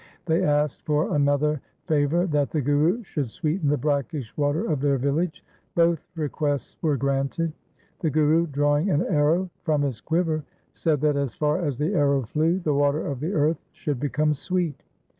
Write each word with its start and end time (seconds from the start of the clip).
They 0.25 0.41
asked 0.41 0.83
for 0.83 1.13
another 1.15 1.61
favour, 1.85 2.25
that 2.25 2.49
the 2.49 2.59
Guru 2.59 3.03
should 3.03 3.29
sweeten 3.29 3.69
the 3.69 3.77
brackish 3.77 4.35
water 4.35 4.65
of 4.65 4.81
their 4.81 4.97
village. 4.97 5.45
Both 5.75 6.07
requests 6.15 6.75
were 6.81 6.97
granted. 6.97 7.53
The 7.99 8.09
Guru, 8.09 8.47
drawing 8.47 8.89
an 8.89 9.03
arrow 9.05 9.51
from 9.61 9.83
his 9.83 10.01
quiver, 10.01 10.43
said 10.73 11.01
that, 11.01 11.17
as 11.17 11.35
far 11.35 11.59
as 11.63 11.77
the 11.77 11.93
arrow 11.93 12.23
flew, 12.23 12.57
the 12.57 12.73
water 12.73 13.05
of 13.05 13.19
the 13.19 13.33
earth 13.33 13.63
should 13.73 13.99
become 13.99 14.33
sweet. 14.33 14.81